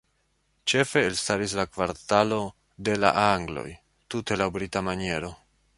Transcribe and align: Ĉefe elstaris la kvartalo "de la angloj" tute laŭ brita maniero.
Ĉefe 0.71 1.03
elstaris 1.09 1.53
la 1.59 1.65
kvartalo 1.75 2.41
"de 2.89 2.99
la 3.05 3.15
angloj" 3.27 3.69
tute 4.15 4.41
laŭ 4.43 4.51
brita 4.59 4.87
maniero. 4.91 5.33